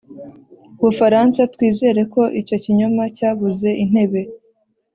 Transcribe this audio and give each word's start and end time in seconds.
bufaransa. 0.81 1.41
twizere 1.53 2.01
ko 2.13 2.21
icyo 2.41 2.57
kinyoma 2.63 3.03
cyabuze 3.17 3.69
intebe 3.83 4.21